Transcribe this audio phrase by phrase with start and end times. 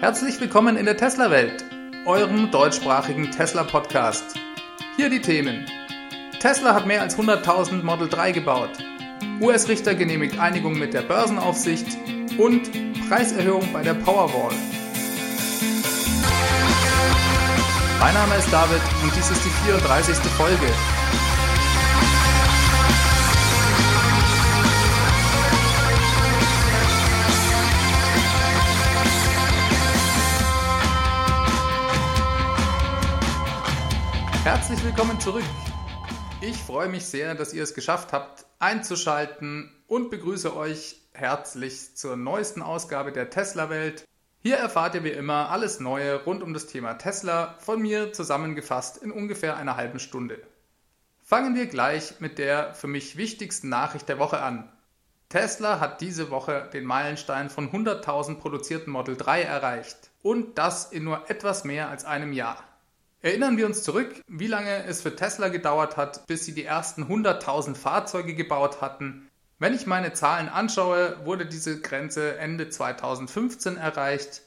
[0.00, 1.64] Herzlich willkommen in der Tesla-Welt,
[2.04, 4.34] eurem deutschsprachigen Tesla-Podcast.
[4.96, 5.64] Hier die Themen.
[6.40, 8.70] Tesla hat mehr als 100.000 Model 3 gebaut.
[9.40, 11.86] US-Richter genehmigt Einigung mit der Börsenaufsicht
[12.38, 12.70] und
[13.08, 14.54] Preiserhöhung bei der Powerwall.
[18.00, 20.16] Mein Name ist David und dies ist die 34.
[20.32, 21.03] Folge.
[34.74, 35.44] Herzlich willkommen zurück.
[36.40, 42.16] Ich freue mich sehr, dass ihr es geschafft habt, einzuschalten und begrüße euch herzlich zur
[42.16, 44.04] neuesten Ausgabe der Tesla-Welt.
[44.40, 48.96] Hier erfahrt ihr wie immer alles Neue rund um das Thema Tesla von mir zusammengefasst
[48.96, 50.42] in ungefähr einer halben Stunde.
[51.22, 54.72] Fangen wir gleich mit der für mich wichtigsten Nachricht der Woche an.
[55.28, 61.04] Tesla hat diese Woche den Meilenstein von 100.000 produzierten Model 3 erreicht und das in
[61.04, 62.73] nur etwas mehr als einem Jahr.
[63.24, 67.04] Erinnern wir uns zurück, wie lange es für Tesla gedauert hat, bis sie die ersten
[67.04, 69.30] 100.000 Fahrzeuge gebaut hatten.
[69.58, 74.42] Wenn ich meine Zahlen anschaue, wurde diese Grenze Ende 2015 erreicht.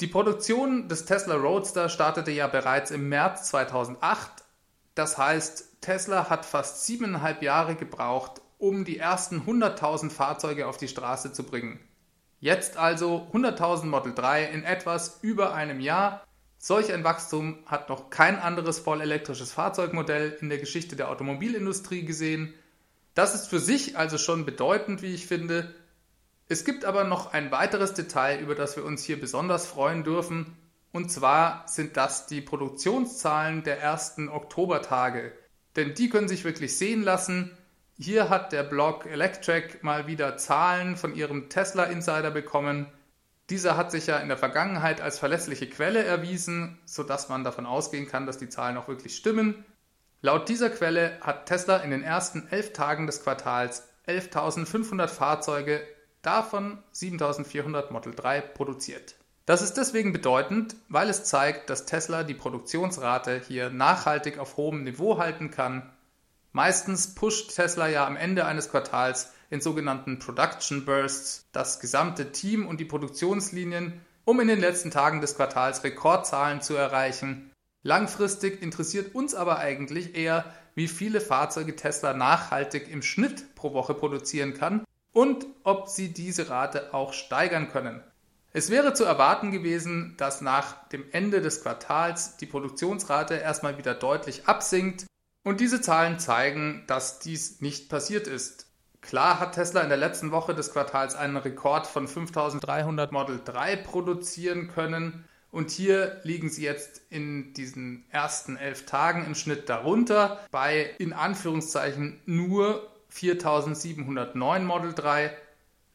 [0.00, 4.30] Die Produktion des Tesla Roadster startete ja bereits im März 2008.
[4.94, 10.86] Das heißt, Tesla hat fast siebeneinhalb Jahre gebraucht, um die ersten 100.000 Fahrzeuge auf die
[10.86, 11.80] Straße zu bringen.
[12.38, 16.22] Jetzt also 100.000 Model 3 in etwas über einem Jahr
[16.64, 22.54] Solch ein Wachstum hat noch kein anderes vollelektrisches Fahrzeugmodell in der Geschichte der Automobilindustrie gesehen.
[23.14, 25.74] Das ist für sich also schon bedeutend, wie ich finde.
[26.46, 30.56] Es gibt aber noch ein weiteres Detail, über das wir uns hier besonders freuen dürfen.
[30.92, 35.32] Und zwar sind das die Produktionszahlen der ersten Oktobertage.
[35.74, 37.50] Denn die können sich wirklich sehen lassen.
[37.98, 42.86] Hier hat der Blog Electrek mal wieder Zahlen von ihrem Tesla Insider bekommen.
[43.50, 48.06] Dieser hat sich ja in der Vergangenheit als verlässliche Quelle erwiesen, sodass man davon ausgehen
[48.06, 49.64] kann, dass die Zahlen auch wirklich stimmen.
[50.20, 55.82] Laut dieser Quelle hat Tesla in den ersten elf Tagen des Quartals 11.500 Fahrzeuge,
[56.22, 59.16] davon 7.400 Model 3 produziert.
[59.44, 64.84] Das ist deswegen bedeutend, weil es zeigt, dass Tesla die Produktionsrate hier nachhaltig auf hohem
[64.84, 65.92] Niveau halten kann.
[66.52, 72.66] Meistens pusht Tesla ja am Ende eines Quartals in sogenannten Production Bursts das gesamte Team
[72.66, 77.50] und die Produktionslinien, um in den letzten Tagen des Quartals Rekordzahlen zu erreichen.
[77.82, 83.92] Langfristig interessiert uns aber eigentlich eher, wie viele Fahrzeuge Tesla nachhaltig im Schnitt pro Woche
[83.92, 88.02] produzieren kann und ob sie diese Rate auch steigern können.
[88.54, 93.94] Es wäre zu erwarten gewesen, dass nach dem Ende des Quartals die Produktionsrate erstmal wieder
[93.94, 95.04] deutlich absinkt
[95.44, 98.71] und diese Zahlen zeigen, dass dies nicht passiert ist.
[99.02, 103.76] Klar hat Tesla in der letzten Woche des Quartals einen Rekord von 5300 Model 3
[103.76, 105.24] produzieren können.
[105.50, 111.12] Und hier liegen sie jetzt in diesen ersten elf Tagen im Schnitt darunter bei in
[111.12, 115.36] Anführungszeichen nur 4709 Model 3.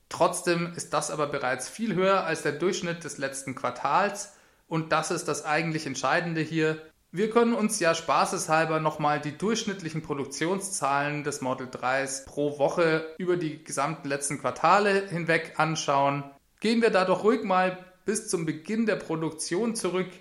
[0.09, 4.33] Trotzdem ist das aber bereits viel höher als der Durchschnitt des letzten Quartals.
[4.67, 6.79] Und das ist das eigentlich Entscheidende hier.
[7.17, 13.37] Wir können uns ja spaßeshalber nochmal die durchschnittlichen Produktionszahlen des Model 3s pro Woche über
[13.37, 16.23] die gesamten letzten Quartale hinweg anschauen.
[16.59, 20.11] Gehen wir da doch ruhig mal bis zum Beginn der Produktion zurück.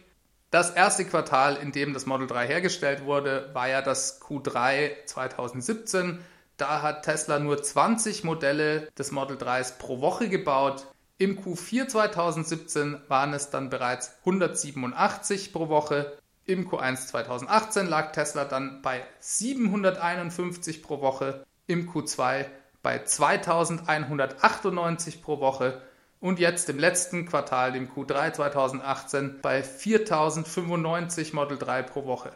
[0.50, 6.20] Das erste Quartal, in dem das Model 3 hergestellt wurde, war ja das Q3 2017.
[6.56, 10.86] Da hat Tesla nur 20 Modelle des Model 3s pro Woche gebaut.
[11.18, 18.44] Im Q4 2017 waren es dann bereits 187 pro Woche im Q1 2018 lag Tesla
[18.44, 22.46] dann bei 751 pro Woche, im Q2
[22.82, 25.82] bei 2198 pro Woche
[26.20, 32.32] und jetzt im letzten Quartal, dem Q3 2018, bei 4095 Model 3 pro Woche.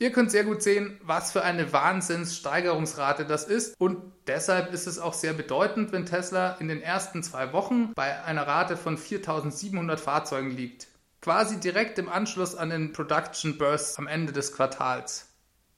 [0.00, 4.98] Ihr könnt sehr gut sehen, was für eine Wahnsinnssteigerungsrate das ist und deshalb ist es
[4.98, 10.00] auch sehr bedeutend, wenn Tesla in den ersten zwei Wochen bei einer Rate von 4700
[10.00, 10.89] Fahrzeugen liegt
[11.20, 15.28] quasi direkt im Anschluss an den Production Burst am Ende des Quartals.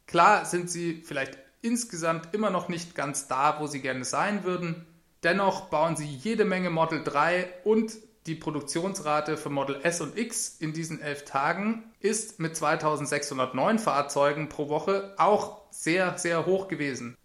[0.07, 4.87] Klar sind sie vielleicht insgesamt immer noch nicht ganz da, wo sie gerne sein würden.
[5.23, 7.93] Dennoch bauen sie jede Menge Model 3 und
[8.27, 14.49] die Produktionsrate für Model S und X in diesen elf Tagen ist mit 2609 Fahrzeugen
[14.49, 17.17] pro Woche auch sehr, sehr hoch gewesen.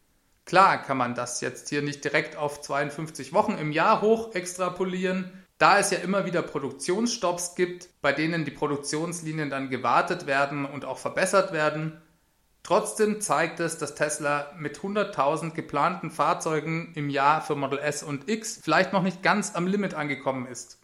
[0.46, 5.32] Klar kann man das jetzt hier nicht direkt auf 52 Wochen im Jahr hoch extrapolieren,
[5.58, 10.86] da es ja immer wieder Produktionsstopps gibt, bei denen die Produktionslinien dann gewartet werden und
[10.86, 12.00] auch verbessert werden,
[12.64, 18.30] trotzdem zeigt es, dass Tesla mit 100.000 geplanten Fahrzeugen im Jahr für Model S und
[18.30, 20.80] X vielleicht noch nicht ganz am Limit angekommen ist.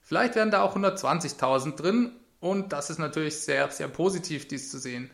[0.00, 4.78] Vielleicht werden da auch 120.000 drin und das ist natürlich sehr, sehr positiv, dies zu
[4.78, 5.10] sehen.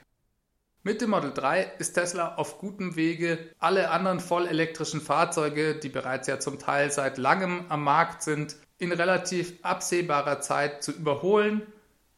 [0.87, 6.29] Mit dem Model 3 ist Tesla auf gutem Wege, alle anderen vollelektrischen Fahrzeuge, die bereits
[6.29, 11.63] ja zum Teil seit langem am Markt sind, in relativ absehbarer Zeit zu überholen.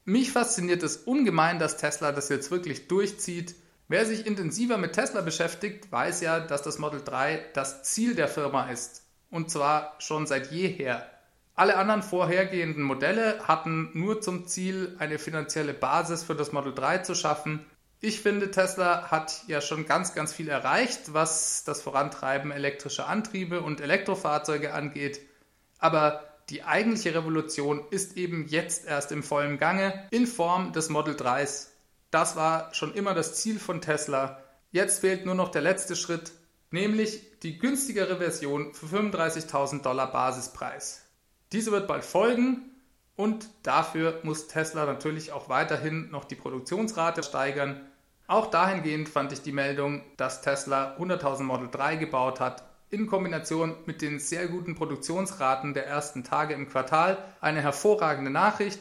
[0.04, 3.54] Mich fasziniert es ungemein, dass Tesla das jetzt wirklich durchzieht.
[3.88, 8.28] Wer sich intensiver mit Tesla beschäftigt, weiß ja, dass das Model 3 das Ziel der
[8.28, 9.04] Firma ist.
[9.30, 11.10] Und zwar schon seit jeher.
[11.54, 16.98] Alle anderen vorhergehenden Modelle hatten nur zum Ziel, eine finanzielle Basis für das Model 3
[16.98, 17.64] zu schaffen
[18.00, 23.62] ich finde, Tesla hat ja schon ganz, ganz viel erreicht, was das Vorantreiben elektrischer Antriebe
[23.62, 25.20] und Elektrofahrzeuge angeht.
[25.78, 31.16] Aber die eigentliche Revolution ist eben jetzt erst im vollen Gange in Form des Model
[31.16, 31.68] 3s.
[32.12, 34.42] Das war schon immer das Ziel von Tesla.
[34.70, 36.32] Jetzt fehlt nur noch der letzte Schritt,
[36.70, 41.02] nämlich die günstigere Version für 35.000 Dollar Basispreis.
[41.50, 42.70] Diese wird bald folgen
[43.16, 47.80] und dafür muss Tesla natürlich auch weiterhin noch die Produktionsrate steigern.
[48.28, 53.74] Auch dahingehend fand ich die Meldung, dass Tesla 100.000 Model 3 gebaut hat, in Kombination
[53.86, 58.80] mit den sehr guten Produktionsraten der ersten Tage im Quartal eine hervorragende Nachricht.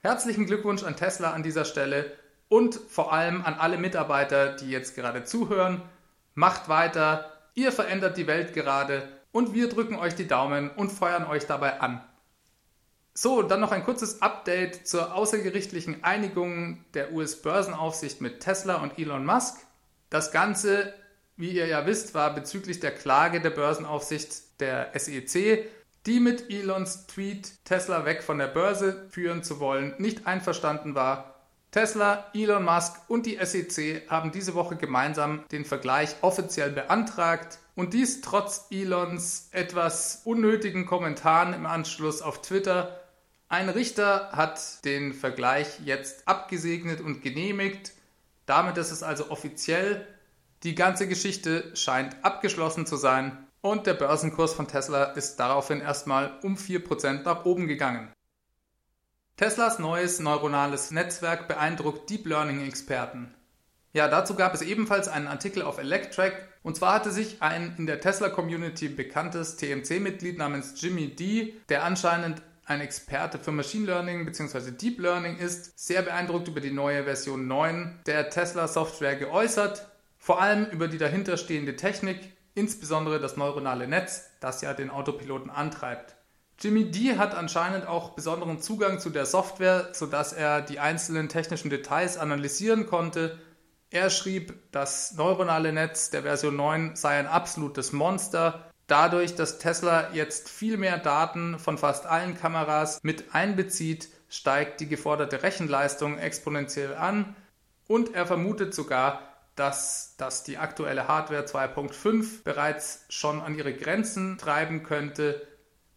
[0.00, 2.12] Herzlichen Glückwunsch an Tesla an dieser Stelle
[2.48, 5.82] und vor allem an alle Mitarbeiter, die jetzt gerade zuhören.
[6.34, 11.24] Macht weiter, ihr verändert die Welt gerade und wir drücken euch die Daumen und feuern
[11.24, 12.02] euch dabei an.
[13.14, 19.24] So, dann noch ein kurzes Update zur außergerichtlichen Einigung der US-Börsenaufsicht mit Tesla und Elon
[19.24, 19.58] Musk.
[20.10, 20.92] Das Ganze,
[21.36, 25.66] wie ihr ja wisst, war bezüglich der Klage der Börsenaufsicht der SEC,
[26.06, 31.34] die mit Elons Tweet, Tesla weg von der Börse führen zu wollen, nicht einverstanden war.
[31.70, 37.94] Tesla, Elon Musk und die SEC haben diese Woche gemeinsam den Vergleich offiziell beantragt und
[37.94, 43.00] dies trotz Elons etwas unnötigen Kommentaren im Anschluss auf Twitter,
[43.48, 47.92] ein Richter hat den Vergleich jetzt abgesegnet und genehmigt.
[48.46, 50.06] Damit ist es also offiziell.
[50.64, 56.38] Die ganze Geschichte scheint abgeschlossen zu sein und der Börsenkurs von Tesla ist daraufhin erstmal
[56.42, 58.10] um 4% nach oben gegangen.
[59.36, 63.34] Teslas neues neuronales Netzwerk beeindruckt Deep Learning-Experten.
[63.92, 66.48] Ja, dazu gab es ebenfalls einen Artikel auf Electrack.
[66.62, 72.40] Und zwar hatte sich ein in der Tesla-Community bekanntes TMC-Mitglied namens Jimmy D, der anscheinend
[72.64, 74.70] ein Experte für Machine Learning bzw.
[74.70, 79.86] Deep Learning ist, sehr beeindruckt über die neue Version 9 der Tesla Software geäußert,
[80.24, 86.16] vor allem über die dahinterstehende Technik, insbesondere das neuronale Netz, das ja den Autopiloten antreibt.
[86.58, 91.68] Jimmy D hat anscheinend auch besonderen Zugang zu der Software, sodass er die einzelnen technischen
[91.68, 93.38] Details analysieren konnte.
[93.90, 100.12] Er schrieb, das neuronale Netz der Version 9 sei ein absolutes Monster, Dadurch, dass Tesla
[100.12, 106.94] jetzt viel mehr Daten von fast allen Kameras mit einbezieht, steigt die geforderte Rechenleistung exponentiell
[106.94, 107.34] an
[107.88, 114.38] und er vermutet sogar, dass das die aktuelle Hardware 2.5 bereits schon an ihre Grenzen
[114.38, 115.46] treiben könnte.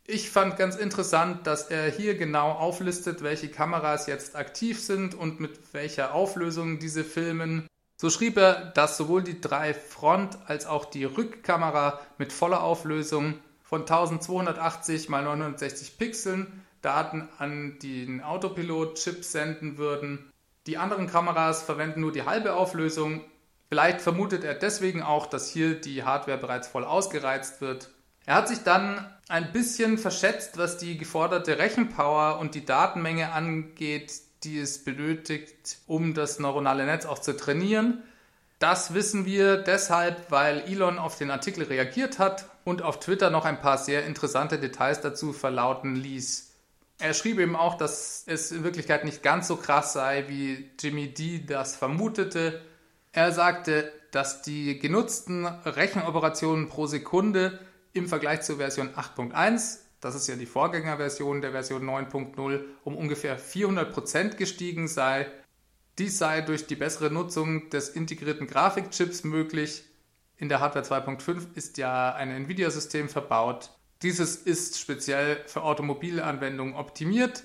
[0.06, 5.40] Ich fand ganz interessant, dass er hier genau auflistet, welche Kameras jetzt aktiv sind und
[5.40, 7.68] mit welcher Auflösung diese filmen.
[7.98, 13.40] So schrieb er, dass sowohl die drei Front- als auch die Rückkamera mit voller Auflösung
[13.64, 20.32] von 1280 x 960 Pixeln Daten an den Autopilot-Chip senden würden.
[20.68, 23.26] Die anderen Kameras verwenden nur die halbe Auflösung.
[23.70, 27.90] Vielleicht vermutet er deswegen auch, dass hier die Hardware bereits voll ausgereizt wird.
[28.26, 34.14] Er hat sich dann ein bisschen verschätzt, was die geforderte Rechenpower und die Datenmenge angeht,
[34.44, 38.04] die es benötigt, um das neuronale Netz auch zu trainieren.
[38.60, 43.46] Das wissen wir deshalb, weil Elon auf den Artikel reagiert hat und auf Twitter noch
[43.46, 46.52] ein paar sehr interessante Details dazu verlauten ließ.
[47.00, 51.14] Er schrieb eben auch, dass es in Wirklichkeit nicht ganz so krass sei, wie Jimmy
[51.14, 52.62] D das vermutete.
[53.18, 57.58] Er sagte, dass die genutzten Rechenoperationen pro Sekunde
[57.94, 63.40] im Vergleich zur Version 8.1 das ist ja die Vorgängerversion der Version 9.0, um ungefähr
[63.40, 65.26] 400% gestiegen sei.
[65.98, 69.86] Dies sei durch die bessere Nutzung des integrierten Grafikchips möglich.
[70.38, 73.72] In der Hardware 2.5 ist ja ein Nvidia-System verbaut.
[74.04, 77.44] Dieses ist speziell für Automobilanwendungen optimiert.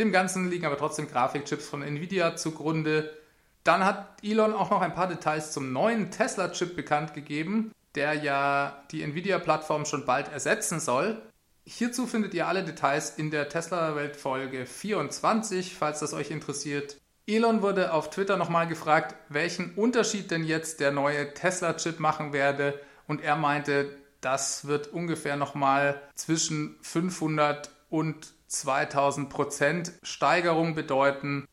[0.00, 3.16] Dem Ganzen liegen aber trotzdem Grafikchips von Nvidia zugrunde.
[3.64, 8.82] Dann hat Elon auch noch ein paar Details zum neuen Tesla-Chip bekannt gegeben, der ja
[8.90, 11.22] die Nvidia-Plattform schon bald ersetzen soll.
[11.64, 16.96] Hierzu findet ihr alle Details in der Tesla-Welt Folge 24, falls das euch interessiert.
[17.26, 22.80] Elon wurde auf Twitter nochmal gefragt, welchen Unterschied denn jetzt der neue Tesla-Chip machen werde.
[23.06, 31.46] Und er meinte, das wird ungefähr nochmal zwischen 500 und 2000% Steigerung bedeuten.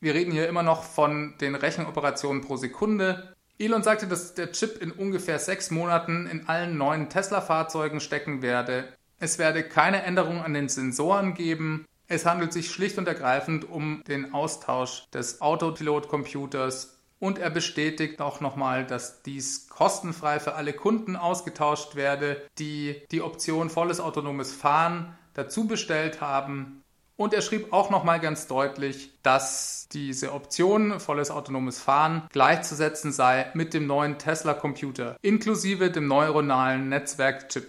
[0.00, 3.34] Wir reden hier immer noch von den Rechenoperationen pro Sekunde.
[3.58, 8.84] Elon sagte, dass der Chip in ungefähr sechs Monaten in allen neuen Tesla-Fahrzeugen stecken werde.
[9.18, 11.84] Es werde keine Änderung an den Sensoren geben.
[12.06, 18.40] Es handelt sich schlicht und ergreifend um den Austausch des Autopilot-Computers und er bestätigt auch
[18.40, 25.18] nochmal, dass dies kostenfrei für alle Kunden ausgetauscht werde, die die Option volles autonomes Fahren
[25.34, 26.77] dazu bestellt haben.
[27.18, 33.50] Und er schrieb auch nochmal ganz deutlich, dass diese Option volles autonomes Fahren gleichzusetzen sei
[33.54, 37.68] mit dem neuen Tesla-Computer, inklusive dem neuronalen Netzwerkchip.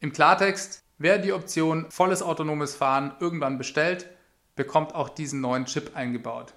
[0.00, 4.08] Im Klartext, wer die Option volles autonomes Fahren irgendwann bestellt,
[4.56, 6.54] bekommt auch diesen neuen Chip eingebaut.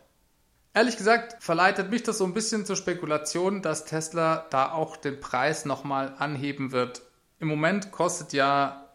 [0.73, 5.19] Ehrlich gesagt verleitet mich das so ein bisschen zur Spekulation, dass Tesla da auch den
[5.19, 7.01] Preis nochmal anheben wird.
[7.41, 8.89] Im Moment kostet ja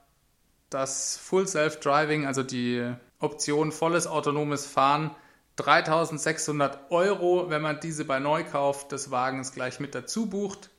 [0.70, 5.14] das Full Self-Driving, also die Option volles autonomes Fahren,
[5.56, 10.70] 3600 Euro, wenn man diese bei Neukauf des Wagens gleich mit dazu bucht.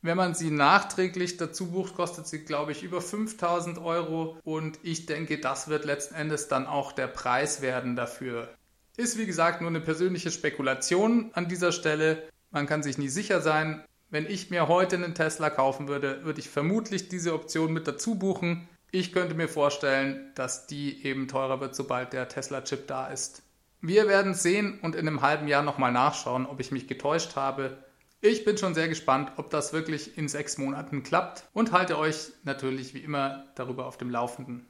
[0.00, 4.38] Wenn man sie nachträglich dazu bucht, kostet sie, glaube ich, über 5000 Euro.
[4.44, 8.48] Und ich denke, das wird letzten Endes dann auch der Preis werden dafür.
[8.96, 12.22] Ist wie gesagt nur eine persönliche Spekulation an dieser Stelle.
[12.50, 13.84] Man kann sich nie sicher sein.
[14.10, 18.14] Wenn ich mir heute einen Tesla kaufen würde, würde ich vermutlich diese Option mit dazu
[18.14, 18.68] buchen.
[18.94, 23.42] Ich könnte mir vorstellen, dass die eben teurer wird, sobald der Tesla-Chip da ist.
[23.80, 27.76] Wir werden sehen und in einem halben Jahr nochmal nachschauen, ob ich mich getäuscht habe.
[28.20, 32.34] Ich bin schon sehr gespannt, ob das wirklich in sechs Monaten klappt und halte euch
[32.44, 34.64] natürlich wie immer darüber auf dem Laufenden.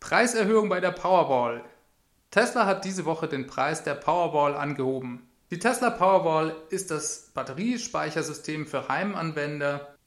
[0.00, 1.62] Preiserhöhung bei der Powerball.
[2.30, 5.28] Tesla hat diese Woche den Preis der Powerball angehoben.
[5.50, 9.97] Die Tesla Powerball ist das Batteriespeichersystem für Heimanwender.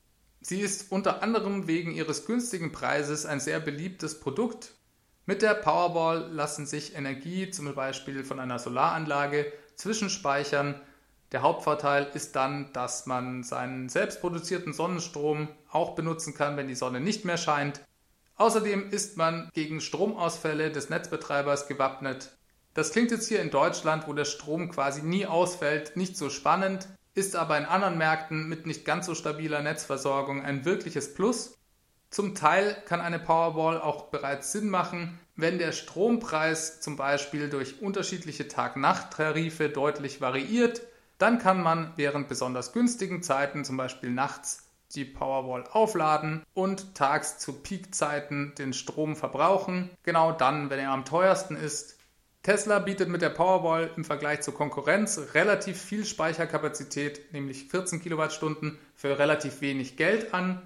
[0.42, 4.74] Sie ist unter anderem wegen ihres günstigen Preises ein sehr beliebtes Produkt.
[5.28, 10.82] Mit der Powerball lassen sich Energie zum Beispiel von einer Solaranlage zwischenspeichern.
[11.32, 17.00] Der Hauptvorteil ist dann, dass man seinen selbstproduzierten Sonnenstrom auch benutzen kann, wenn die Sonne
[17.00, 17.82] nicht mehr scheint.
[18.36, 22.36] Außerdem ist man gegen Stromausfälle des Netzbetreibers gewappnet.
[22.74, 26.88] Das klingt jetzt hier in Deutschland, wo der Strom quasi nie ausfällt, nicht so spannend,
[27.14, 31.58] ist aber in anderen Märkten mit nicht ganz so stabiler Netzversorgung ein wirkliches Plus.
[32.10, 37.82] Zum Teil kann eine Powerball auch bereits Sinn machen, wenn der Strompreis zum Beispiel durch
[37.82, 40.82] unterschiedliche Tag-Nacht-Tarife deutlich variiert,
[41.18, 47.38] dann kann man während besonders günstigen Zeiten, zum Beispiel nachts, die Powerwall aufladen und tags
[47.38, 51.98] zu Peakzeiten den Strom verbrauchen, genau dann, wenn er am teuersten ist.
[52.44, 58.80] Tesla bietet mit der Powerwall im Vergleich zur Konkurrenz relativ viel Speicherkapazität, nämlich 14 Kilowattstunden
[58.96, 60.62] für relativ wenig Geld an.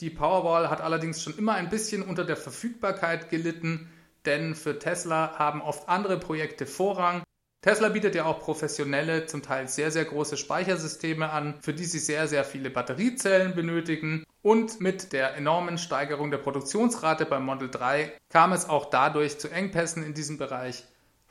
[0.00, 3.90] Die Powerwall hat allerdings schon immer ein bisschen unter der Verfügbarkeit gelitten,
[4.26, 7.22] denn für Tesla haben oft andere Projekte Vorrang
[7.60, 11.98] Tesla bietet ja auch professionelle, zum Teil sehr, sehr große Speichersysteme an, für die sie
[11.98, 14.22] sehr, sehr viele Batteriezellen benötigen.
[14.42, 19.48] Und mit der enormen Steigerung der Produktionsrate beim Model 3 kam es auch dadurch zu
[19.48, 20.84] Engpässen in diesem Bereich.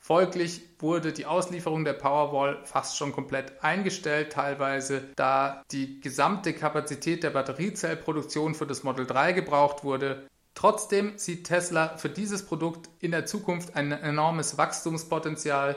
[0.08, 7.24] Folglich wurde die Auslieferung der Powerwall fast schon komplett eingestellt, teilweise, da die gesamte Kapazität
[7.24, 10.26] der Batteriezellproduktion für das Model 3 gebraucht wurde.
[10.54, 15.76] Trotzdem sieht Tesla für dieses Produkt in der Zukunft ein enormes Wachstumspotenzial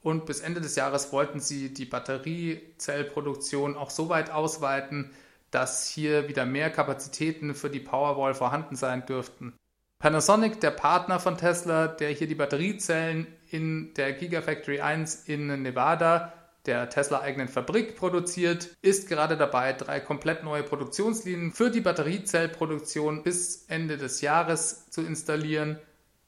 [0.00, 5.10] und bis Ende des Jahres wollten sie die Batteriezellproduktion auch so weit ausweiten,
[5.50, 9.54] dass hier wieder mehr Kapazitäten für die Powerwall vorhanden sein dürften.
[10.02, 16.32] Panasonic, der Partner von Tesla, der hier die Batteriezellen in der Gigafactory 1 in Nevada,
[16.66, 23.64] der Tesla-eigenen Fabrik, produziert, ist gerade dabei, drei komplett neue Produktionslinien für die Batteriezellproduktion bis
[23.68, 25.78] Ende des Jahres zu installieren.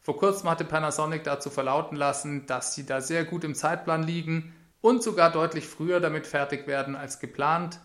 [0.00, 4.52] Vor kurzem hatte Panasonic dazu verlauten lassen, dass sie da sehr gut im Zeitplan liegen
[4.80, 7.80] und sogar deutlich früher damit fertig werden als geplant.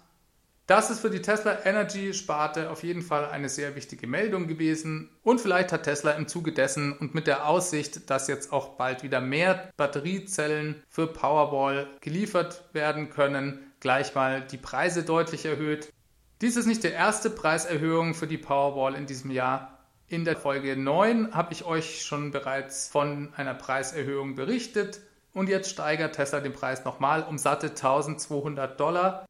[0.69, 5.09] Das ist für die Tesla Energy Sparte auf jeden Fall eine sehr wichtige Meldung gewesen
[5.23, 9.01] und vielleicht hat Tesla im Zuge dessen und mit der Aussicht, dass jetzt auch bald
[9.01, 15.91] wieder mehr Batteriezellen für Powerball geliefert werden können, gleich mal die Preise deutlich erhöht.
[16.39, 19.79] Dies ist nicht die erste Preiserhöhung für die Powerball in diesem Jahr.
[20.07, 25.01] In der Folge 9 habe ich euch schon bereits von einer Preiserhöhung berichtet
[25.33, 29.25] und jetzt steigert Tesla den Preis nochmal um satte 1200 Dollar.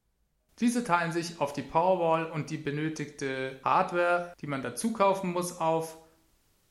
[0.60, 5.60] Diese teilen sich auf die Powerwall und die benötigte Hardware, die man dazu kaufen muss,
[5.60, 5.98] auf.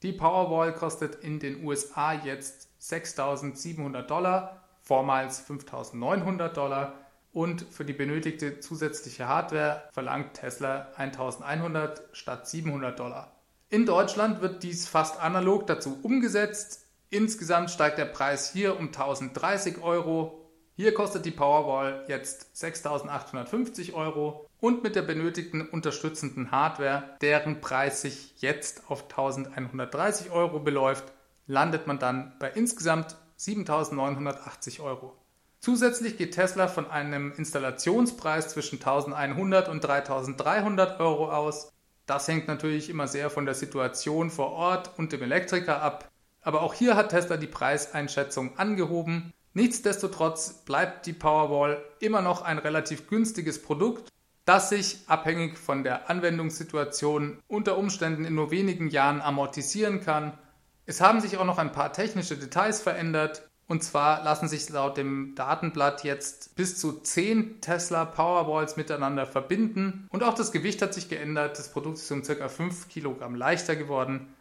[0.03, 6.95] Die Powerwall kostet in den USA jetzt 6700 Dollar, vormals 5900 Dollar
[7.33, 13.33] und für die benötigte zusätzliche Hardware verlangt Tesla 1100 statt 700 Dollar.
[13.71, 16.87] In Deutschland wird dies fast analog dazu umgesetzt.
[17.11, 20.48] Insgesamt steigt der Preis hier um 1030 Euro.
[20.81, 28.03] Hier kostet die Powerwall jetzt 6850 Euro und mit der benötigten unterstützenden Hardware, deren Preis
[28.03, 31.13] sich jetzt auf 1130 Euro beläuft,
[31.49, 35.17] landet man dann bei insgesamt 7980 Euro.
[35.59, 41.73] Zusätzlich geht Tesla von einem Installationspreis zwischen 1100 und 3300 Euro aus.
[42.07, 46.09] Das hängt natürlich immer sehr von der Situation vor Ort und dem Elektriker ab.
[46.41, 49.33] Aber auch hier hat Tesla die Preiseinschätzung angehoben.
[49.59, 54.09] Nichtsdestotrotz bleibt die Powerwall immer noch ein relativ günstiges Produkt,
[54.45, 60.39] das sich abhängig von der Anwendungssituation unter Umständen in nur wenigen Jahren amortisieren kann.
[60.87, 63.51] Es haben sich auch noch ein paar technische Details verändert.
[63.67, 70.07] Und zwar lassen sich laut dem Datenblatt jetzt bis zu 10 Tesla Powerwalls miteinander verbinden.
[70.11, 71.59] Und auch das Gewicht hat sich geändert.
[71.59, 72.49] Das Produkt ist um ca.
[72.49, 74.33] 5 Kilogramm leichter geworden.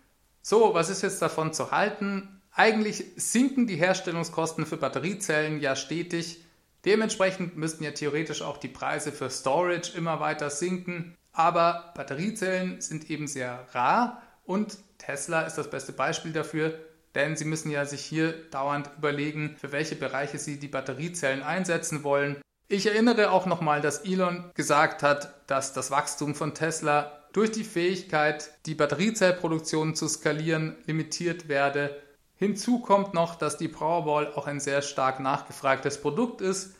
[0.44, 2.37] So, was ist jetzt davon zu halten?
[2.58, 6.44] Eigentlich sinken die Herstellungskosten für Batteriezellen ja stetig.
[6.84, 11.16] Dementsprechend müssten ja theoretisch auch die Preise für Storage immer weiter sinken.
[11.32, 16.78] Aber Batteriezellen sind eben sehr rar und Tesla ist das beste Beispiel dafür
[17.18, 22.04] denn sie müssen ja sich hier dauernd überlegen, für welche Bereiche sie die Batteriezellen einsetzen
[22.04, 22.38] wollen.
[22.68, 27.64] Ich erinnere auch nochmal, dass Elon gesagt hat, dass das Wachstum von Tesla durch die
[27.64, 32.00] Fähigkeit, die Batteriezellproduktion zu skalieren, limitiert werde.
[32.38, 36.76] Hinzu kommt noch, dass die Powerball auch ein sehr stark nachgefragtes Produkt ist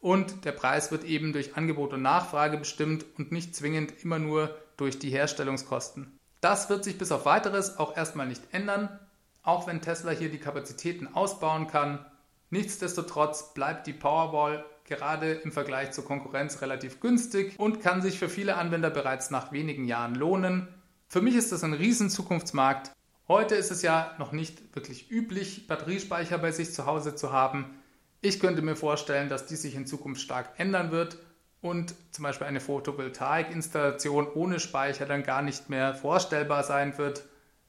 [0.00, 4.54] und der Preis wird eben durch Angebot und Nachfrage bestimmt und nicht zwingend immer nur
[4.76, 6.18] durch die Herstellungskosten.
[6.40, 9.00] Das wird sich bis auf weiteres auch erstmal nicht ändern
[9.46, 12.04] auch wenn Tesla hier die Kapazitäten ausbauen kann.
[12.50, 18.28] Nichtsdestotrotz bleibt die Powerball gerade im Vergleich zur Konkurrenz relativ günstig und kann sich für
[18.28, 20.68] viele Anwender bereits nach wenigen Jahren lohnen.
[21.08, 22.90] Für mich ist das ein riesen Zukunftsmarkt.
[23.28, 27.82] Heute ist es ja noch nicht wirklich üblich, Batteriespeicher bei sich zu Hause zu haben.
[28.20, 31.18] Ich könnte mir vorstellen, dass dies sich in Zukunft stark ändern wird
[31.60, 37.24] und zum Beispiel eine Photovoltaik-Installation ohne Speicher dann gar nicht mehr vorstellbar sein wird.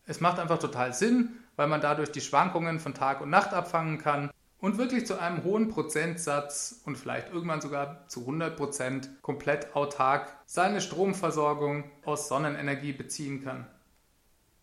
[0.06, 3.98] Es macht einfach total Sinn, weil man dadurch die Schwankungen von Tag und Nacht abfangen
[3.98, 9.76] kann und wirklich zu einem hohen Prozentsatz und vielleicht irgendwann sogar zu 100 Prozent komplett
[9.76, 13.65] autark seine Stromversorgung aus Sonnenenergie beziehen kann.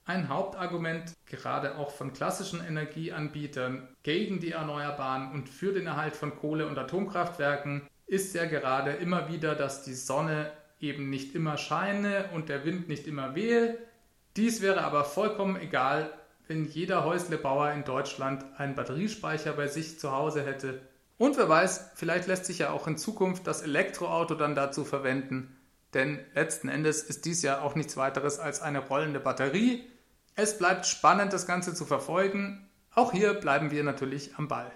[0.06, 6.36] Ein Hauptargument, gerade auch von klassischen Energieanbietern, gegen die Erneuerbaren und für den Erhalt von
[6.36, 12.28] Kohle- und Atomkraftwerken ist ja gerade immer wieder, dass die Sonne eben nicht immer scheine
[12.34, 13.78] und der Wind nicht immer wehe.
[14.36, 16.12] Dies wäre aber vollkommen egal,
[16.48, 20.82] wenn jeder Häuslebauer in Deutschland einen Batteriespeicher bei sich zu Hause hätte.
[21.16, 25.56] Und wer weiß, vielleicht lässt sich ja auch in Zukunft das Elektroauto dann dazu verwenden,
[25.94, 29.84] denn letzten Endes ist dies ja auch nichts weiteres als eine rollende Batterie.
[30.36, 32.68] Es bleibt spannend, das Ganze zu verfolgen.
[32.92, 34.72] Auch hier bleiben wir natürlich am Ball.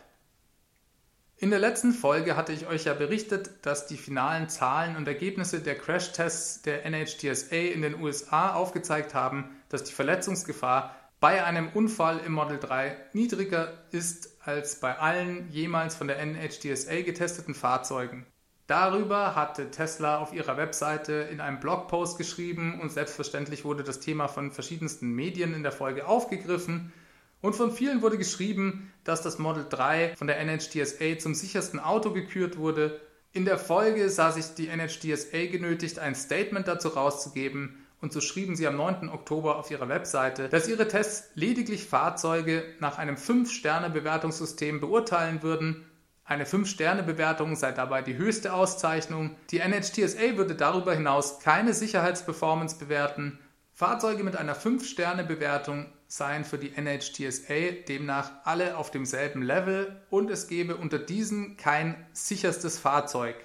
[1.36, 5.60] In der letzten Folge hatte ich euch ja berichtet, dass die finalen Zahlen und Ergebnisse
[5.60, 12.18] der Crashtests der NHTSA in den USA aufgezeigt haben, dass die Verletzungsgefahr bei einem Unfall
[12.18, 18.26] im Model 3 niedriger ist als bei allen jemals von der NHTSA getesteten Fahrzeugen.
[18.68, 24.28] Darüber hatte Tesla auf ihrer Webseite in einem Blogpost geschrieben und selbstverständlich wurde das Thema
[24.28, 26.92] von verschiedensten Medien in der Folge aufgegriffen.
[27.40, 32.12] Und von vielen wurde geschrieben, dass das Model 3 von der NHTSA zum sichersten Auto
[32.12, 33.00] gekürt wurde.
[33.32, 38.54] In der Folge sah sich die NHTSA genötigt, ein Statement dazu rauszugeben und so schrieben
[38.54, 39.08] sie am 9.
[39.08, 45.86] Oktober auf ihrer Webseite, dass ihre Tests lediglich Fahrzeuge nach einem 5-Sterne-Bewertungssystem beurteilen würden.
[46.28, 49.34] Eine 5-Sterne-Bewertung sei dabei die höchste Auszeichnung.
[49.50, 53.38] Die NHTSA würde darüber hinaus keine Sicherheitsperformance bewerten.
[53.72, 60.48] Fahrzeuge mit einer 5-Sterne-Bewertung seien für die NHTSA demnach alle auf demselben Level und es
[60.48, 63.36] gebe unter diesen kein sicherstes Fahrzeug.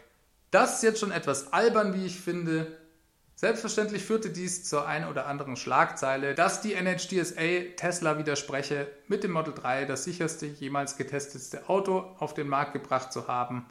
[0.51, 2.77] Das ist jetzt schon etwas albern, wie ich finde.
[3.43, 9.33] Selbstverständlich führte dies zur ein oder anderen Schlagzeile, dass die NHTSA Tesla widerspreche, mit dem
[9.33, 13.65] Model 3 das sicherste jemals getestetste Auto auf den Markt gebracht zu haben.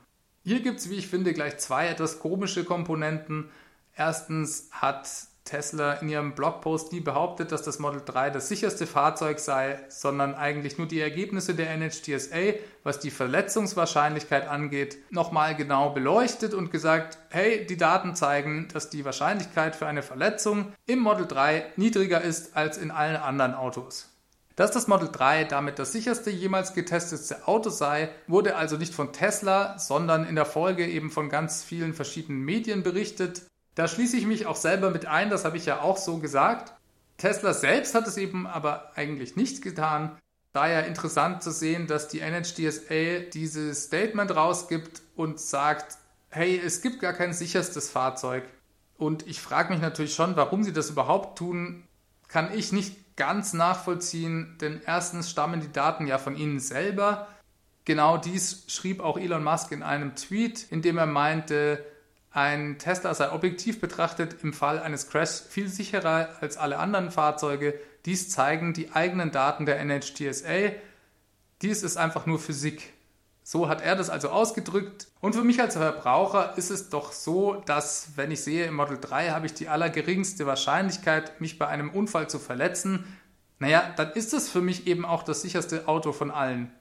[0.45, 3.49] Hier gibt es, wie ich finde, gleich zwei etwas komische Komponenten.
[3.97, 5.09] Erstens hat
[5.45, 10.35] Tesla in ihrem Blogpost nie behauptet, dass das Model 3 das sicherste Fahrzeug sei, sondern
[10.35, 17.19] eigentlich nur die Ergebnisse der NHTSA, was die Verletzungswahrscheinlichkeit angeht, nochmal genau beleuchtet und gesagt,
[17.31, 22.57] hey, die Daten zeigen, dass die Wahrscheinlichkeit für eine Verletzung im Model 3 niedriger ist
[22.57, 24.09] als in allen anderen Autos.
[24.55, 29.13] Dass das Model 3 damit das sicherste jemals getestetste Auto sei, wurde also nicht von
[29.13, 33.43] Tesla, sondern in der Folge eben von ganz vielen verschiedenen Medien berichtet
[33.75, 36.75] da schließe ich mich auch selber mit ein, das habe ich ja auch so gesagt.
[37.17, 40.19] Tesla selbst hat es eben aber eigentlich nicht getan.
[40.53, 45.97] Daher interessant zu sehen, dass die NHTSA dieses Statement rausgibt und sagt,
[46.29, 48.45] hey, es gibt gar kein sicherstes Fahrzeug.
[48.99, 51.85] Und ich frage mich natürlich schon, warum sie das überhaupt tun,
[52.29, 57.29] kann ich nicht ganz nachvollziehen, denn erstens stammen die Daten ja von ihnen selber.
[57.85, 61.85] Genau dies schrieb auch Elon Musk in einem Tweet, in dem er meinte,
[62.33, 67.79] ein Tesla sei objektiv betrachtet im Fall eines Crashs viel sicherer als alle anderen Fahrzeuge.
[68.07, 70.73] Dies zeigen die eigenen Daten der NHTSA.
[71.61, 72.95] Dies ist einfach nur Physik.
[73.45, 75.09] So hat er das also ausgedrückt.
[75.21, 78.99] Und für mich als Verbraucher ist es doch so, dass wenn ich sehe, im Model
[78.99, 83.05] 3 habe ich die allergeringste Wahrscheinlichkeit, mich bei einem Unfall zu verletzen,
[83.59, 86.73] naja, dann ist es für mich eben auch das sicherste Auto von allen.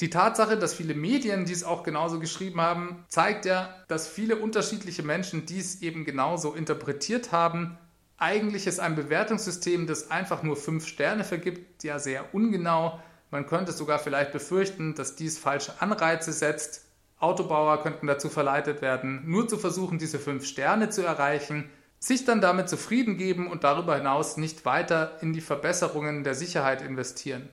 [0.00, 5.04] Die Tatsache, dass viele Medien dies auch genauso geschrieben haben, zeigt ja, dass viele unterschiedliche
[5.04, 7.78] Menschen dies eben genauso interpretiert haben.
[8.16, 13.00] Eigentlich ist ein Bewertungssystem, das einfach nur fünf Sterne vergibt, ja sehr ungenau.
[13.30, 16.86] Man könnte sogar vielleicht befürchten, dass dies falsche Anreize setzt.
[17.20, 22.40] Autobauer könnten dazu verleitet werden, nur zu versuchen, diese fünf Sterne zu erreichen, sich dann
[22.40, 27.48] damit zufrieden geben und darüber hinaus nicht weiter in die Verbesserungen der Sicherheit investieren.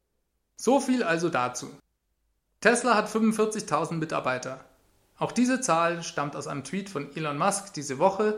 [0.58, 1.72] So viel also dazu.
[2.62, 4.60] Tesla hat 45.000 Mitarbeiter.
[5.18, 8.38] Auch diese Zahl stammt aus einem Tweet von Elon Musk diese Woche.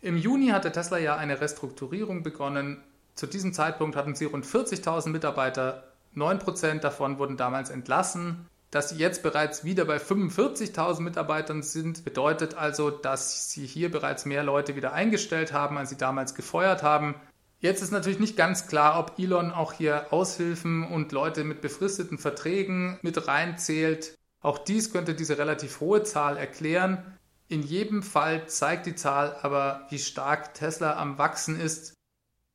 [0.00, 2.82] Im Juni hatte Tesla ja eine Restrukturierung begonnen.
[3.16, 5.84] Zu diesem Zeitpunkt hatten sie rund 40.000 Mitarbeiter.
[6.16, 8.46] 9% davon wurden damals entlassen.
[8.70, 14.24] Dass sie jetzt bereits wieder bei 45.000 Mitarbeitern sind, bedeutet also, dass sie hier bereits
[14.24, 17.14] mehr Leute wieder eingestellt haben, als sie damals gefeuert haben.
[17.60, 22.16] Jetzt ist natürlich nicht ganz klar, ob Elon auch hier Aushilfen und Leute mit befristeten
[22.16, 24.18] Verträgen mit reinzählt.
[24.40, 27.18] Auch dies könnte diese relativ hohe Zahl erklären.
[27.48, 31.92] In jedem Fall zeigt die Zahl aber, wie stark Tesla am Wachsen ist.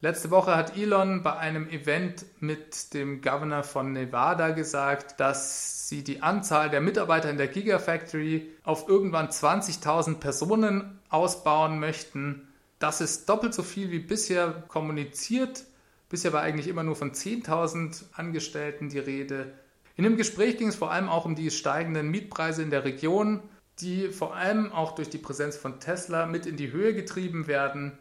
[0.02, 6.04] Letzte Woche hat Elon bei einem Event mit dem Governor von Nevada gesagt, dass sie
[6.04, 12.48] die Anzahl der Mitarbeiter in der Gigafactory auf irgendwann 20.000 Personen ausbauen möchten.
[12.80, 15.66] Das ist doppelt so viel wie bisher kommuniziert.
[16.10, 19.54] Bisher war eigentlich immer nur von 10.000 Angestellten die Rede.
[19.96, 23.42] In dem Gespräch ging es vor allem auch um die steigenden Mietpreise in der Region,
[23.80, 27.98] die vor allem auch durch die Präsenz von Tesla mit in die Höhe getrieben werden.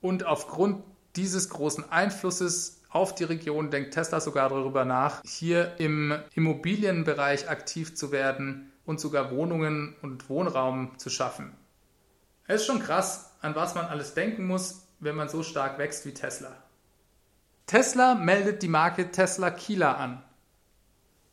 [0.00, 0.82] Und aufgrund
[1.16, 7.94] dieses großen Einflusses auf die Region denkt Tesla sogar darüber nach, hier im Immobilienbereich aktiv
[7.94, 11.52] zu werden und sogar Wohnungen und Wohnraum zu schaffen.
[12.48, 16.06] Es ist schon krass, an was man alles denken muss, wenn man so stark wächst
[16.06, 16.50] wie Tesla.
[17.66, 20.24] Tesla meldet die Marke Tesla Kieler an.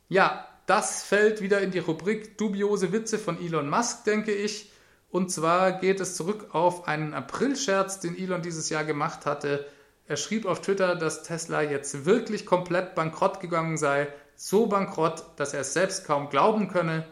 [0.09, 4.73] Ja, das fällt wieder in die Rubrik dubiose Witze von Elon Musk, denke ich.
[5.09, 9.65] Und zwar geht es zurück auf einen Aprilscherz, den Elon dieses Jahr gemacht hatte.
[10.07, 15.53] Er schrieb auf Twitter, dass Tesla jetzt wirklich komplett bankrott gegangen sei, so bankrott, dass
[15.53, 17.07] er es selbst kaum glauben könne.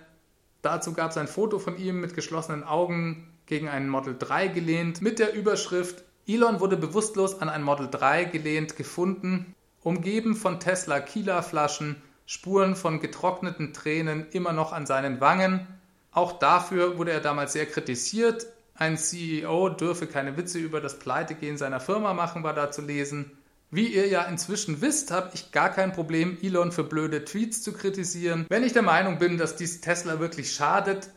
[0.62, 5.02] Dazu gab es ein Foto von ihm mit geschlossenen Augen gegen einen Model 3 gelehnt
[5.02, 11.02] mit der Überschrift Elon wurde bewusstlos an ein Model 3 gelehnt gefunden, umgeben von Tesla
[11.02, 15.68] Kieler Flaschen, Spuren von getrockneten Tränen immer noch an seinen Wangen.
[16.14, 18.48] Auch dafür wurde er damals sehr kritisiert.
[18.76, 23.32] Ein CEO dürfe keine Witze über das Pleitegehen seiner Firma machen, war da zu lesen.
[23.70, 27.74] Wie ihr ja inzwischen wisst, habe ich gar kein Problem, Elon für blöde Tweets zu
[27.74, 28.46] kritisieren.
[28.48, 31.10] Wenn ich der Meinung bin, dass dies Tesla wirklich schadet,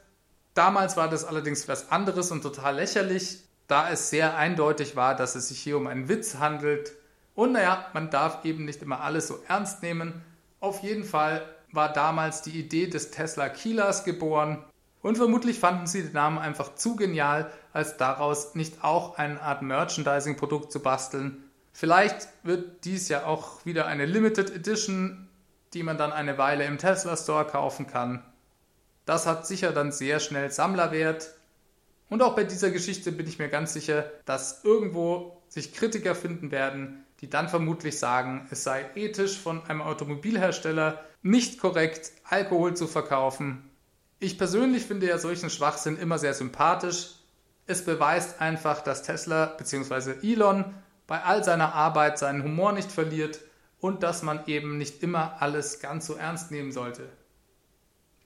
[0.57, 5.35] Damals war das allerdings was anderes und total lächerlich, da es sehr eindeutig war, dass
[5.35, 6.93] es sich hier um einen Witz handelt.
[7.35, 10.23] Und naja, man darf eben nicht immer alles so ernst nehmen.
[10.61, 14.65] Auf jeden Fall war damals die Idee des Tesla Kielers geboren
[15.03, 19.61] und vermutlich fanden sie den Namen einfach zu genial, als daraus nicht auch eine Art
[19.61, 21.45] Merchandising-Produkt zu basteln.
[21.75, 25.29] Vielleicht wird dies ja auch wieder eine Limited Edition,
[25.75, 28.25] die man dann eine Weile im Tesla Store kaufen kann.
[29.07, 31.33] Das hat sicher dann sehr schnell Sammlerwert.
[32.11, 36.51] Und auch bei dieser Geschichte bin ich mir ganz sicher, dass irgendwo sich Kritiker finden
[36.51, 42.87] werden, die dann vermutlich sagen, es sei ethisch von einem Automobilhersteller nicht korrekt, Alkohol zu
[42.87, 43.71] verkaufen.
[44.19, 47.15] Ich persönlich finde ja solchen Schwachsinn immer sehr sympathisch.
[47.67, 50.15] Es beweist einfach, dass Tesla bzw.
[50.23, 50.75] Elon
[51.07, 53.41] bei all seiner Arbeit seinen Humor nicht verliert
[53.79, 57.09] und dass man eben nicht immer alles ganz so ernst nehmen sollte.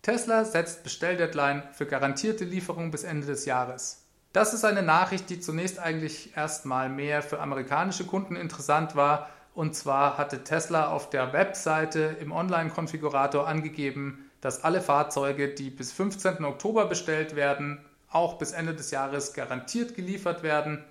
[0.03, 4.07] Tesla setzt Bestelldeadline für garantierte Lieferung bis Ende des Jahres.
[4.33, 9.29] Das ist eine Nachricht, die zunächst eigentlich erstmal mehr für amerikanische Kunden interessant war.
[9.55, 15.93] Und zwar hatte Tesla auf der Webseite im Online-Konfigurator angegeben, dass alle Fahrzeuge, die bis
[15.93, 16.45] 15.
[16.45, 20.85] Oktober bestellt werden, auch bis Ende des Jahres garantiert geliefert werden.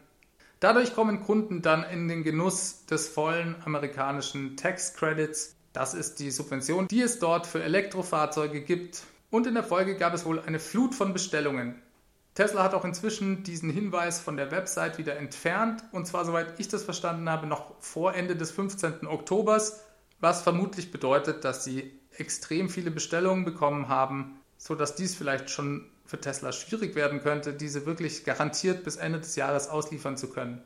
[0.60, 5.56] Dadurch kommen Kunden dann in den Genuss des vollen amerikanischen Tax Credits.
[5.74, 9.04] Das ist die Subvention, die es dort für Elektrofahrzeuge gibt.
[9.30, 11.82] Und in der Folge gab es wohl eine Flut von Bestellungen.
[12.34, 15.84] Tesla hat auch inzwischen diesen Hinweis von der Website wieder entfernt.
[15.92, 19.06] Und zwar, soweit ich das verstanden habe, noch vor Ende des 15.
[19.08, 19.82] Oktobers.
[20.20, 26.20] Was vermutlich bedeutet, dass sie extrem viele Bestellungen bekommen haben, sodass dies vielleicht schon für
[26.20, 30.62] Tesla schwierig werden könnte, diese wirklich garantiert bis Ende des Jahres ausliefern zu können.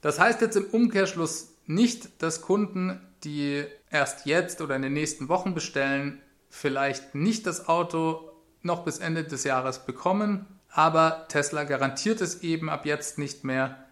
[0.00, 3.64] Das heißt jetzt im Umkehrschluss nicht, dass Kunden, die
[3.96, 8.30] erst jetzt oder in den nächsten Wochen bestellen, vielleicht nicht das Auto
[8.62, 13.84] noch bis Ende des Jahres bekommen, aber Tesla garantiert es eben ab jetzt nicht mehr.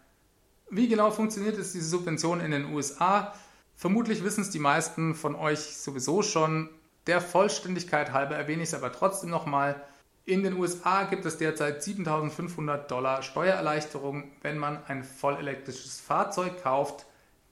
[0.70, 3.32] Wie genau funktioniert es diese Subvention in den USA?
[3.74, 6.68] Vermutlich wissen es die meisten von euch sowieso schon.
[7.06, 9.82] Der Vollständigkeit halber erwähne ich es aber trotzdem nochmal.
[10.26, 17.06] In den USA gibt es derzeit 7500 Dollar Steuererleichterung, wenn man ein vollelektrisches Fahrzeug kauft.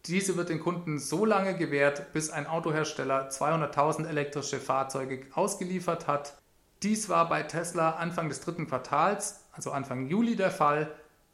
[0.06, 6.34] Diese wird den Kunden so lange gewährt, bis ein Autohersteller 200.000 elektrische Fahrzeuge ausgeliefert hat.
[6.82, 10.92] Dies war bei Tesla Anfang des dritten Quartals, also Anfang Juli der Fall.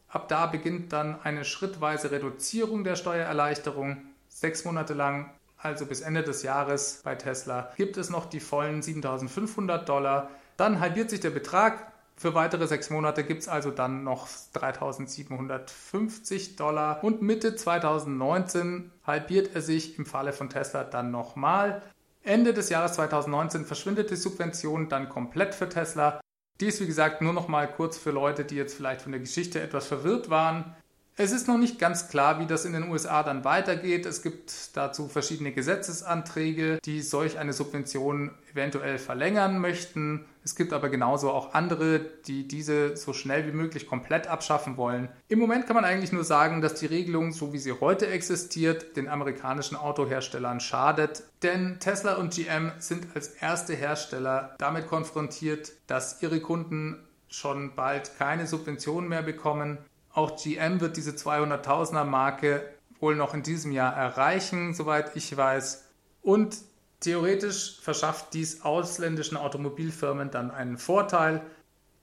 [0.09, 4.03] Ab da beginnt dann eine schrittweise Reduzierung der Steuererleichterung.
[4.29, 8.83] Sechs Monate lang, also bis Ende des Jahres bei Tesla, gibt es noch die vollen
[8.83, 10.29] 7500 Dollar.
[10.59, 11.91] Dann halbiert sich der Betrag.
[12.19, 17.05] Für weitere sechs Monate gibt es also dann noch 3750 Dollar.
[17.05, 21.81] Und Mitte 2019 halbiert er sich im Falle von Tesla dann nochmal.
[22.25, 26.21] Ende des Jahres 2019 verschwindet die Subvention dann komplett für Tesla.
[26.61, 29.61] Dies, wie gesagt, nur noch mal kurz für Leute, die jetzt vielleicht von der Geschichte
[29.61, 30.75] etwas verwirrt waren.
[31.21, 34.07] Es ist noch nicht ganz klar, wie das in den USA dann weitergeht.
[34.07, 40.27] Es gibt dazu verschiedene Gesetzesanträge, die solch eine Subvention eventuell verlängern möchten.
[40.45, 45.09] Es gibt aber genauso auch andere, die diese so schnell wie möglich komplett abschaffen wollen.
[45.27, 48.97] Im Moment kann man eigentlich nur sagen, dass die Regelung, so wie sie heute existiert,
[48.97, 51.25] den amerikanischen Autoherstellern schadet.
[51.43, 58.17] Denn Tesla und GM sind als erste Hersteller damit konfrontiert, dass ihre Kunden schon bald
[58.19, 59.79] keine Subventionen mehr bekommen
[60.19, 65.85] auch GM wird diese 200.000er Marke wohl noch in diesem Jahr erreichen, soweit ich weiß.
[66.23, 66.59] Und
[66.99, 71.43] theoretisch verschafft dies ausländischen Automobilfirmen dann einen Vorteil.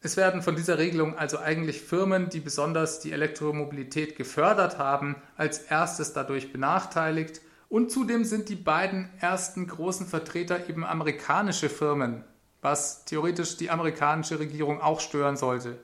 [0.02, 5.60] Es werden von dieser Regelung also eigentlich Firmen, die besonders die Elektromobilität gefördert haben, als
[5.60, 7.42] erstes dadurch benachteiligt.
[7.68, 12.24] Und zudem sind die beiden ersten großen Vertreter eben amerikanische Firmen,
[12.62, 15.78] was theoretisch die amerikanische Regierung auch stören sollte.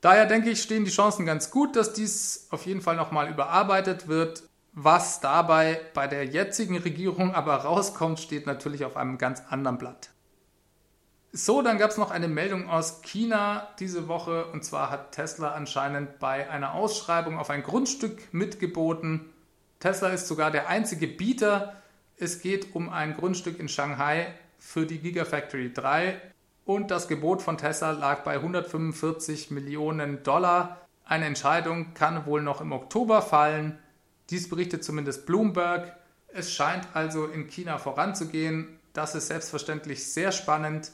[0.00, 4.08] Daher denke ich, stehen die Chancen ganz gut, dass dies auf jeden Fall nochmal überarbeitet
[4.08, 4.44] wird.
[4.72, 10.10] Was dabei bei der jetzigen Regierung aber rauskommt, steht natürlich auf einem ganz anderen Blatt.
[11.32, 15.52] So, dann gab es noch eine Meldung aus China diese Woche und zwar hat Tesla
[15.52, 19.30] anscheinend bei einer Ausschreibung auf ein Grundstück mitgeboten.
[19.80, 21.76] Tesla ist sogar der einzige Bieter.
[22.16, 26.20] Es geht um ein Grundstück in Shanghai für die Gigafactory 3
[26.74, 30.86] und das Gebot von Tesla lag bei 145 Millionen Dollar.
[31.04, 33.76] Eine Entscheidung kann wohl noch im Oktober fallen.
[34.30, 35.96] Dies berichtet zumindest Bloomberg.
[36.28, 38.78] Es scheint also in China voranzugehen.
[38.92, 40.92] Das ist selbstverständlich sehr spannend.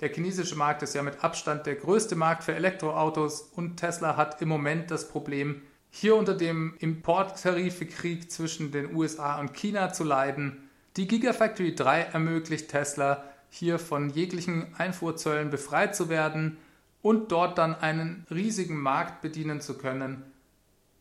[0.00, 4.40] Der chinesische Markt ist ja mit Abstand der größte Markt für Elektroautos und Tesla hat
[4.40, 5.60] im Moment das Problem,
[5.90, 10.70] hier unter dem Importtarifekrieg zwischen den USA und China zu leiden.
[10.96, 16.58] Die Gigafactory 3 ermöglicht Tesla, hier von jeglichen Einfuhrzöllen befreit zu werden
[17.02, 20.24] und dort dann einen riesigen Markt bedienen zu können.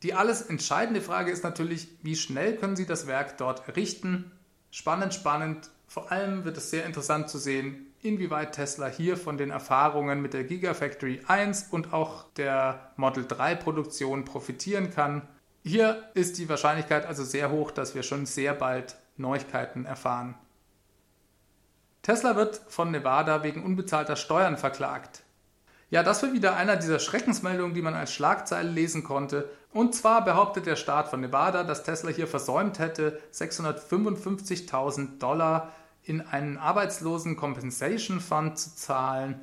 [0.03, 4.31] Die alles entscheidende Frage ist natürlich, wie schnell können Sie das Werk dort errichten?
[4.69, 5.69] Spannend, spannend.
[5.87, 10.33] Vor allem wird es sehr interessant zu sehen, inwieweit Tesla hier von den Erfahrungen mit
[10.33, 15.27] der Gigafactory 1 und auch der Model 3 Produktion profitieren kann.
[15.63, 20.35] Hier ist die Wahrscheinlichkeit also sehr hoch, dass wir schon sehr bald Neuigkeiten erfahren.
[22.07, 25.23] Tesla wird von Nevada wegen unbezahlter Steuern verklagt.
[25.89, 29.49] Ja, das war wieder einer dieser Schreckensmeldungen, die man als Schlagzeile lesen konnte.
[29.73, 36.21] Und zwar behauptet der Staat von Nevada, dass Tesla hier versäumt hätte, 655.000 Dollar in
[36.21, 39.41] einen Arbeitslosen Compensation Fund zu zahlen.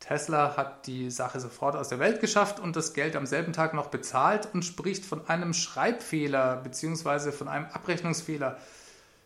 [0.00, 3.72] Tesla hat die Sache sofort aus der Welt geschafft und das Geld am selben Tag
[3.72, 7.30] noch bezahlt und spricht von einem Schreibfehler bzw.
[7.30, 8.56] von einem Abrechnungsfehler.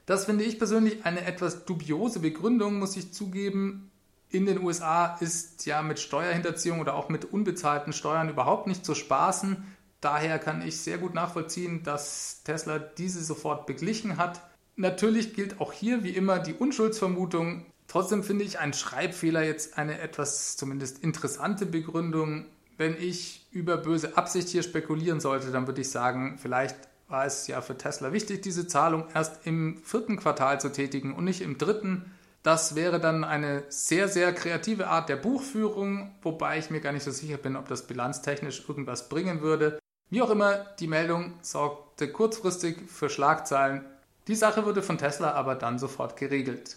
[0.06, 3.90] Das finde ich persönlich eine etwas dubiose Begründung, muss ich zugeben.
[4.28, 8.94] In den USA ist ja mit Steuerhinterziehung oder auch mit unbezahlten Steuern überhaupt nicht zu
[8.94, 9.64] spaßen.
[10.00, 14.42] Daher kann ich sehr gut nachvollziehen, dass Tesla diese sofort beglichen hat.
[14.76, 17.64] Natürlich gilt auch hier wie immer die Unschuldsvermutung.
[17.86, 22.46] Trotzdem finde ich einen Schreibfehler jetzt eine etwas zumindest interessante Begründung.
[22.76, 26.76] wenn ich über böse Absicht hier spekulieren sollte, dann würde ich sagen, vielleicht
[27.08, 31.24] war es ja für Tesla wichtig, diese Zahlung erst im vierten Quartal zu tätigen und
[31.24, 32.12] nicht im dritten.
[32.42, 37.04] Das wäre dann eine sehr, sehr kreative Art der Buchführung, wobei ich mir gar nicht
[37.04, 39.78] so sicher bin, ob das bilanztechnisch irgendwas bringen würde.
[40.10, 43.84] Wie auch immer, die Meldung sorgte kurzfristig für Schlagzeilen.
[44.28, 46.76] Die Sache wurde von Tesla aber dann sofort geregelt.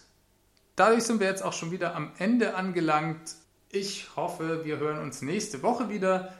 [0.76, 3.34] Dadurch sind wir jetzt auch schon wieder am Ende angelangt.
[3.70, 6.32] Ich hoffe, wir hören uns nächste Woche wieder.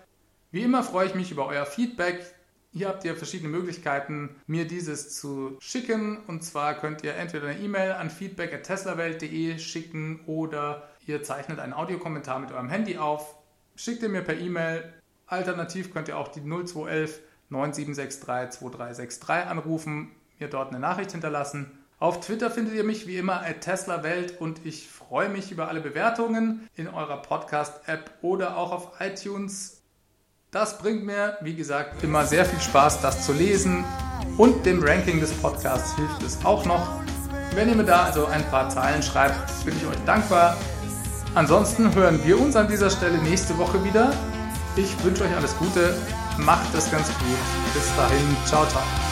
[0.50, 2.24] Wie immer freue ich mich über euer Feedback.
[2.70, 6.18] Hier habt ihr verschiedene Möglichkeiten, mir dieses zu schicken.
[6.26, 12.38] Und zwar könnt ihr entweder eine E-Mail an feedback.teslawelt.de schicken oder ihr zeichnet einen Audiokommentar
[12.38, 13.36] mit eurem Handy auf.
[13.74, 14.92] Schickt ihr mir per E-Mail.
[15.26, 21.78] Alternativ könnt ihr auch die 0211 9763 2363 anrufen, mir dort eine Nachricht hinterlassen.
[21.98, 25.80] Auf Twitter findet ihr mich wie immer at TeslaWelt und ich freue mich über alle
[25.80, 29.77] Bewertungen in eurer Podcast-App oder auch auf iTunes.
[30.50, 33.84] Das bringt mir, wie gesagt, immer sehr viel Spaß, das zu lesen
[34.38, 36.88] und dem Ranking des Podcasts hilft es auch noch.
[37.54, 40.56] Wenn ihr mir da also ein paar Zeilen schreibt, bin ich euch dankbar.
[41.34, 44.10] Ansonsten hören wir uns an dieser Stelle nächste Woche wieder.
[44.74, 45.94] Ich wünsche euch alles Gute,
[46.38, 47.74] macht es ganz gut.
[47.74, 49.07] Bis dahin, ciao, ciao.